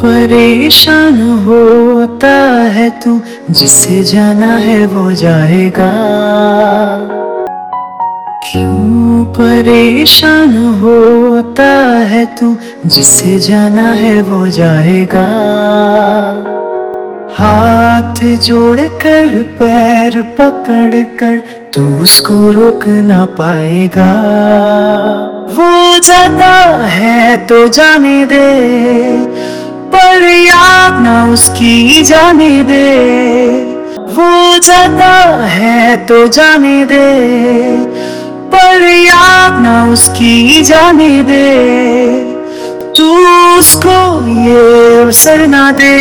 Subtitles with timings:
[0.00, 2.34] परेशान होता
[2.72, 3.20] है तू,
[3.50, 5.92] जिसे जाना है वो जाएगा।
[8.44, 11.70] क्यों परेशान होता
[12.04, 12.56] है तू,
[12.86, 15.26] जिसे जाना है वो जाएगा।
[17.38, 21.42] हाथ जोड़ कर पैर पकड़ कर
[21.74, 24.12] तू उसको रोक ना पाएगा।
[25.52, 26.52] वो जाता
[26.86, 28.46] है तो जाने दे
[29.94, 32.98] पर याद ना उसकी जाने दे।
[34.12, 37.10] वो जाता है तो जाने दे।
[38.54, 41.48] पर याद ना उसकी जाने दे।
[42.96, 43.26] तू
[43.58, 43.98] उसको
[44.40, 45.96] ये अवसर ना दे।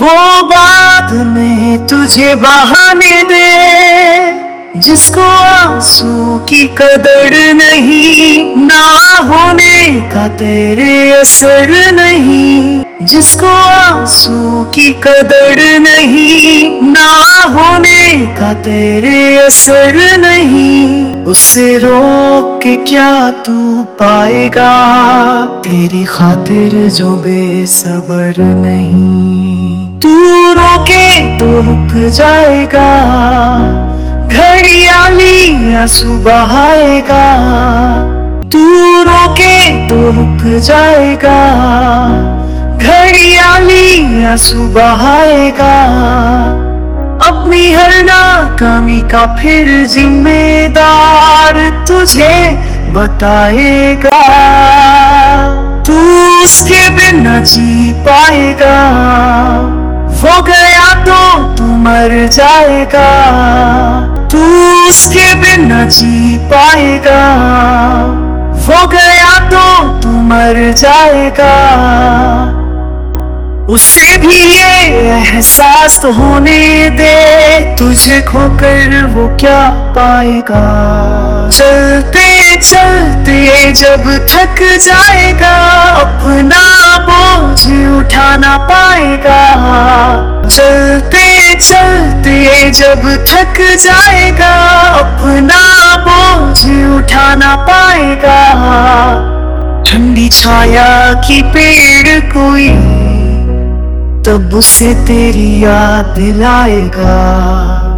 [0.00, 4.46] वो बाद में तुझे बहाने दे।
[4.80, 8.82] जिसको आँसू की कदर नहीं ना
[9.18, 17.10] होने का तेरे असर नहीं, जिसको आँसू की कदर नहीं, ना
[17.54, 24.72] होने का तेरे असर नहीं, उसे रोक के क्या तू पाएगा?
[25.64, 30.14] तेरी खातिर जो बेसबर नहीं, तू
[30.52, 31.06] रोके
[31.38, 32.90] तो रुक जाएगा,
[34.28, 37.24] घड़ियाली आँसू बहाएगा
[38.52, 38.64] तू
[39.02, 39.45] रोके
[40.08, 41.38] रुक जाएगा
[42.76, 45.74] घड़ियाली आँसू बहाएगा
[47.26, 52.36] अपनी हर नाकामी का फिर जिम्मेदार तुझे
[52.92, 54.20] बताएगा।
[55.82, 55.96] तू
[56.42, 58.76] उसके बिना जी पाएगा,
[60.22, 63.08] वो गया तो तू मर जाएगा।
[64.32, 64.44] तू
[64.88, 67.22] उसके बिना जी पाएगा।
[68.66, 69.64] वो गया तो
[70.02, 71.52] तू मर जाएगा।
[73.74, 74.72] उसे भी ये
[75.10, 77.14] एहसास तो होने दे,
[77.78, 79.60] तुझे खोकर वो क्या
[79.96, 80.64] पाएगा?
[81.50, 82.25] चलते
[82.56, 85.56] चलते जब थक जाएगा,
[86.00, 86.62] अपना
[86.98, 87.66] बोझ
[87.98, 89.42] उठा ना पाएगा।
[90.48, 94.52] चलते चलते जब थक जाएगा,
[94.98, 95.62] अपना
[96.06, 96.64] बोझ
[96.96, 98.40] उठा ना पाएगा।
[99.84, 100.88] ठंडी छाया
[101.20, 102.68] की पेड़ कोई
[104.26, 107.16] तब उसे तेरी याद दिलाएगा।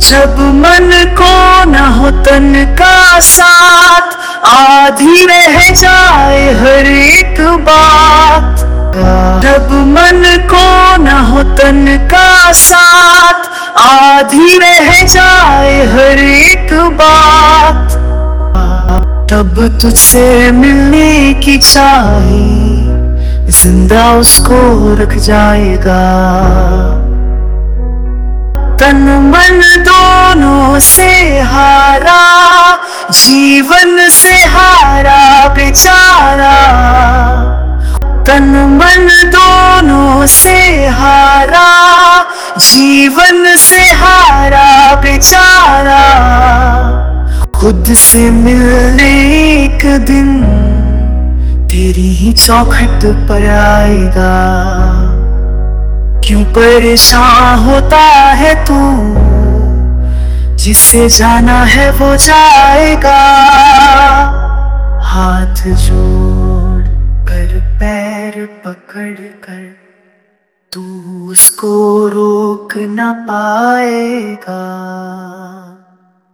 [0.00, 0.88] जब मन
[1.18, 1.34] को
[1.70, 8.64] न हो तन का साथ आधी रह जाए हर एक बात।
[9.42, 10.66] जब मन को
[11.02, 13.48] न हो तन का साथ,
[13.80, 17.96] आधी रह जाए हर एक बात।
[19.30, 24.60] तब तुझसे मिलने की चाहिए ज़िंदा उसको
[24.94, 26.02] रख जाएगा।
[28.78, 32.22] तन मन दोनों से हारा,
[33.12, 36.54] जीवन से हारा बेचारा।
[38.26, 38.46] तन
[38.78, 41.66] मन दोनों से हारा
[42.58, 46.00] जीवन से हारा बेचारा।
[47.56, 49.10] खुद से मिलने
[49.54, 50.30] एक दिन,
[51.70, 54.32] तेरी ही चौखट पर आएगा।
[56.26, 58.04] क्यों परेशान होता
[58.34, 58.80] है तू?
[60.64, 63.18] जिससे जाना है वो जाएगा।
[65.04, 66.84] हाथ जोड़
[67.28, 69.64] कर, पैर पकड़ कर,
[70.72, 70.82] तू
[71.30, 71.74] उसको
[72.08, 74.62] रोक ना पाएगा।